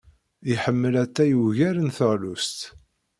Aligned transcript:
Iḥemmel 0.53 0.93
atay 1.03 1.31
ugar 1.45 1.75
n 1.85 1.89
teɣlust. 1.97 2.59